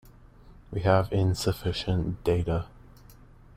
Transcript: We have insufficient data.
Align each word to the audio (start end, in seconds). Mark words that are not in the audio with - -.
We 0.71 0.79
have 0.81 1.13
insufficient 1.13 2.23
data. 2.23 2.65